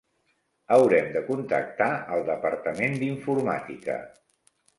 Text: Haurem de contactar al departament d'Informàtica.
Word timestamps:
Haurem 0.77 1.11
de 1.17 1.21
contactar 1.27 1.89
al 2.15 2.25
departament 2.31 2.97
d'Informàtica. 3.03 4.01